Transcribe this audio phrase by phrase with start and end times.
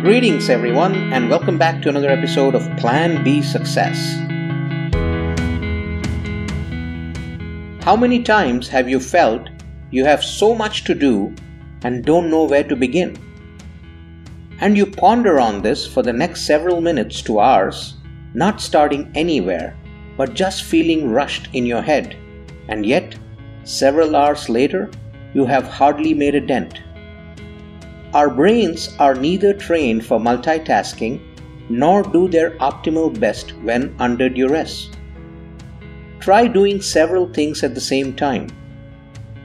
[0.00, 3.98] Greetings, everyone, and welcome back to another episode of Plan B Success.
[7.82, 9.50] How many times have you felt
[9.90, 11.34] you have so much to do
[11.82, 13.18] and don't know where to begin?
[14.60, 17.94] And you ponder on this for the next several minutes to hours,
[18.34, 19.76] not starting anywhere,
[20.16, 22.16] but just feeling rushed in your head,
[22.68, 23.16] and yet,
[23.64, 24.92] several hours later,
[25.34, 26.82] you have hardly made a dent.
[28.14, 31.20] Our brains are neither trained for multitasking
[31.68, 34.88] nor do their optimal best when under duress.
[36.18, 38.48] Try doing several things at the same time.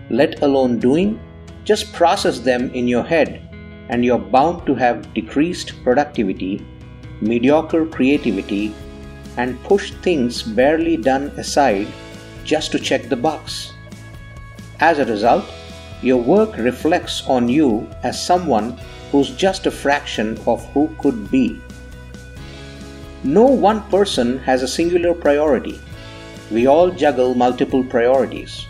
[0.10, 1.20] Let alone doing,
[1.66, 3.42] just process them in your head,
[3.90, 6.66] and you're bound to have decreased productivity,
[7.20, 8.74] mediocre creativity,
[9.36, 11.88] and push things barely done aside
[12.46, 13.74] just to check the box.
[14.80, 15.46] As a result,
[16.04, 18.78] your work reflects on you as someone
[19.12, 21.62] who's just a fraction of who could be.
[23.24, 25.80] No one person has a singular priority.
[26.52, 28.66] We all juggle multiple priorities.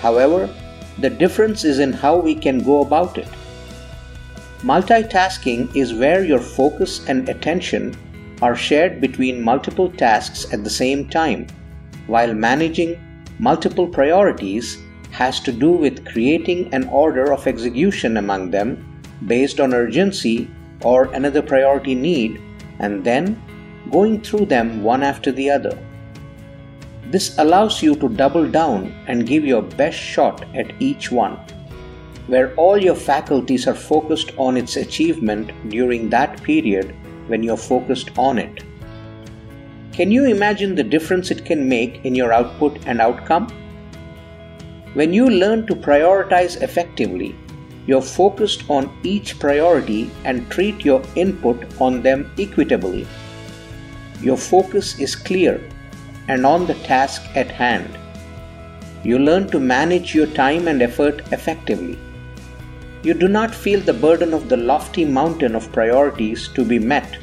[0.00, 0.52] However,
[0.98, 3.28] the difference is in how we can go about it.
[4.62, 7.94] Multitasking is where your focus and attention
[8.42, 11.46] are shared between multiple tasks at the same time,
[12.08, 12.98] while managing
[13.38, 14.78] multiple priorities
[15.16, 18.70] has to do with creating an order of execution among them
[19.26, 20.50] based on urgency
[20.82, 22.38] or another priority need
[22.80, 23.40] and then
[23.90, 25.78] going through them one after the other.
[27.10, 31.36] This allows you to double down and give your best shot at each one,
[32.26, 36.94] where all your faculties are focused on its achievement during that period
[37.28, 38.64] when you're focused on it.
[39.92, 43.46] Can you imagine the difference it can make in your output and outcome?
[44.96, 47.36] When you learn to prioritize effectively,
[47.86, 53.06] you're focused on each priority and treat your input on them equitably.
[54.22, 55.60] Your focus is clear
[56.28, 57.98] and on the task at hand.
[59.04, 61.98] You learn to manage your time and effort effectively.
[63.02, 67.18] You do not feel the burden of the lofty mountain of priorities to be met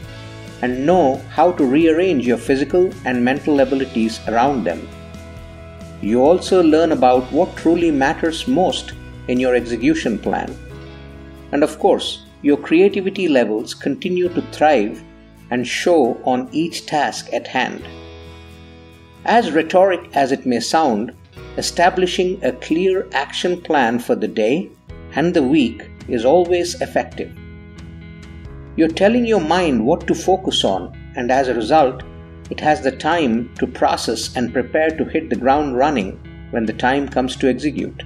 [0.61, 4.87] and know how to rearrange your physical and mental abilities around them.
[6.03, 8.91] You also learn about what truly matters most
[9.29, 10.53] in your execution plan.
[11.53, 15.01] And of course, your creativity levels continue to thrive
[15.49, 17.87] and show on each task at hand.
[19.23, 21.15] As rhetoric as it may sound,
[21.55, 24.69] establishing a clear action plan for the day
[25.13, 27.31] and the week is always effective.
[28.75, 32.03] You're telling your mind what to focus on, and as a result,
[32.49, 36.19] it has the time to process and prepare to hit the ground running
[36.51, 38.03] when the time comes to execute.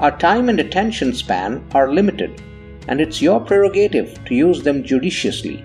[0.00, 2.42] Our time and attention span are limited,
[2.88, 5.64] and it's your prerogative to use them judiciously.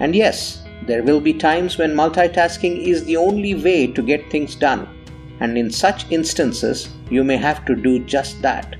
[0.00, 4.54] And yes, there will be times when multitasking is the only way to get things
[4.54, 4.88] done,
[5.40, 8.76] and in such instances, you may have to do just that.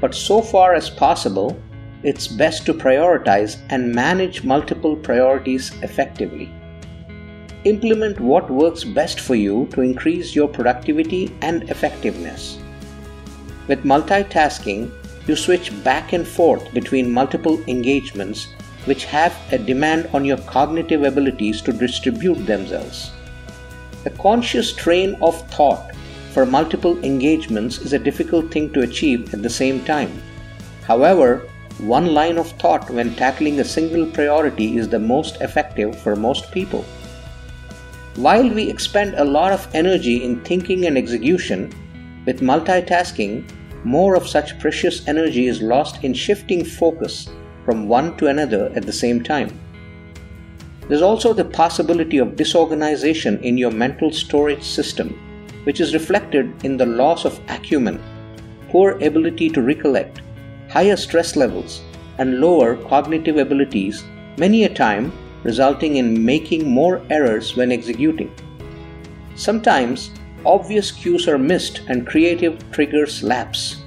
[0.00, 1.60] But so far as possible,
[2.02, 6.52] it's best to prioritize and manage multiple priorities effectively.
[7.64, 12.58] Implement what works best for you to increase your productivity and effectiveness.
[13.66, 14.92] With multitasking,
[15.26, 18.48] you switch back and forth between multiple engagements
[18.84, 23.10] which have a demand on your cognitive abilities to distribute themselves.
[24.06, 25.94] A conscious train of thought
[26.32, 30.22] for multiple engagements is a difficult thing to achieve at the same time.
[30.84, 31.42] However,
[31.78, 36.50] one line of thought when tackling a single priority is the most effective for most
[36.50, 36.84] people.
[38.16, 41.72] While we expend a lot of energy in thinking and execution,
[42.26, 43.48] with multitasking,
[43.84, 47.28] more of such precious energy is lost in shifting focus
[47.64, 49.56] from one to another at the same time.
[50.88, 55.10] There's also the possibility of disorganization in your mental storage system,
[55.62, 58.02] which is reflected in the loss of acumen,
[58.68, 60.22] poor ability to recollect,
[60.68, 61.82] higher stress levels,
[62.18, 64.04] and lower cognitive abilities,
[64.36, 65.12] many a time
[65.42, 68.30] resulting in making more errors when executing.
[69.34, 70.10] Sometimes,
[70.44, 73.82] obvious cues are missed and creative triggers lapse.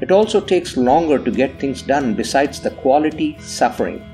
[0.00, 4.04] It also takes longer to get things done besides the quality suffering.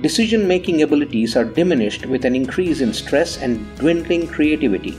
[0.00, 4.98] Decision making abilities are diminished with an increase in stress and dwindling creativity.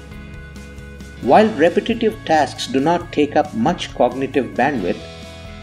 [1.21, 5.01] While repetitive tasks do not take up much cognitive bandwidth,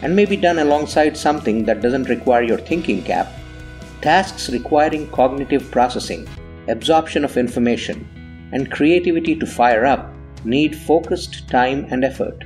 [0.03, 3.33] and may be done alongside something that doesn't require your thinking cap,
[4.01, 6.29] tasks requiring cognitive processing,
[6.69, 8.07] absorption of information,
[8.53, 10.13] and creativity to fire up
[10.45, 12.45] need focused time and effort.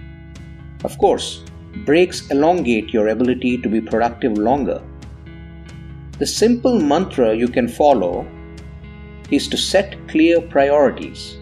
[0.85, 1.45] Of course,
[1.85, 4.83] breaks elongate your ability to be productive longer.
[6.19, 8.27] The simple mantra you can follow
[9.31, 11.39] is to set clear priorities.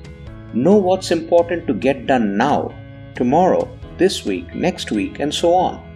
[0.54, 2.74] Know what's important to get done now,
[3.14, 3.68] tomorrow,
[3.98, 5.91] this week, next week, and so on.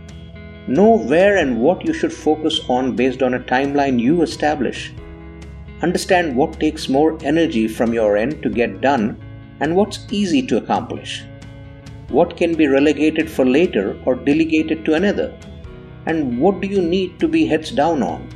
[0.68, 4.92] Know where and what you should focus on based on a timeline you establish.
[5.80, 9.16] Understand what takes more energy from your end to get done
[9.60, 11.22] and what's easy to accomplish.
[12.08, 15.38] What can be relegated for later or delegated to another?
[16.06, 18.28] And what do you need to be heads down on?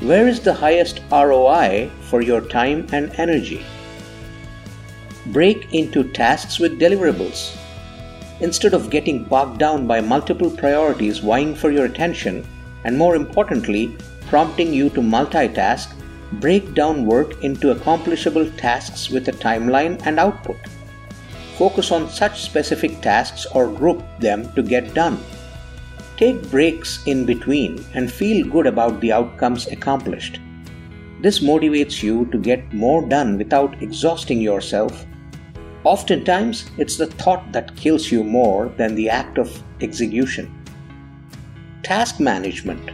[0.00, 3.64] Where is the highest ROI for your time and energy?
[5.26, 7.56] Break into tasks with deliverables.
[8.40, 12.46] Instead of getting bogged down by multiple priorities vying for your attention,
[12.84, 13.96] and more importantly,
[14.28, 15.92] prompting you to multitask,
[16.32, 20.56] break down work into accomplishable tasks with a timeline and output.
[21.56, 25.18] Focus on such specific tasks or group them to get done.
[26.18, 30.40] Take breaks in between and feel good about the outcomes accomplished.
[31.22, 35.06] This motivates you to get more done without exhausting yourself
[35.86, 40.50] Oftentimes, it's the thought that kills you more than the act of execution.
[41.84, 42.90] Task management.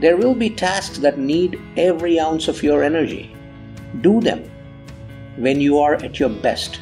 [0.00, 3.34] There will be tasks that need every ounce of your energy.
[4.00, 4.48] Do them
[5.38, 6.78] when you are at your best.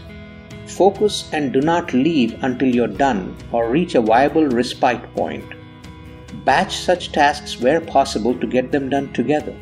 [0.66, 5.54] Focus and do not leave until you're done or reach a viable respite point.
[6.44, 9.56] Batch such tasks where possible to get them done together.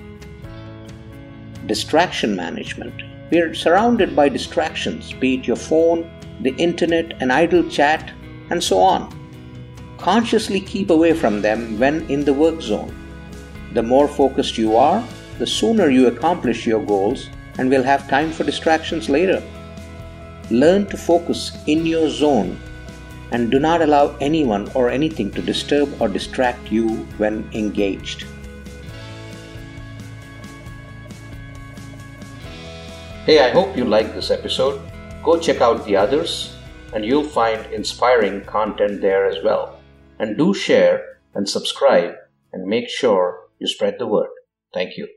[1.66, 3.05] Distraction management.
[3.30, 6.08] We are surrounded by distractions, be it your phone,
[6.42, 8.12] the internet, an idle chat,
[8.50, 9.12] and so on.
[9.98, 12.94] Consciously keep away from them when in the work zone.
[13.72, 15.02] The more focused you are,
[15.38, 17.28] the sooner you accomplish your goals
[17.58, 19.42] and will have time for distractions later.
[20.50, 22.60] Learn to focus in your zone
[23.32, 26.88] and do not allow anyone or anything to disturb or distract you
[27.18, 28.24] when engaged.
[33.26, 34.80] Hey, I hope you liked this episode.
[35.24, 36.54] Go check out the others,
[36.94, 39.80] and you'll find inspiring content there as well.
[40.20, 42.14] And do share and subscribe
[42.52, 44.30] and make sure you spread the word.
[44.72, 45.08] Thank you.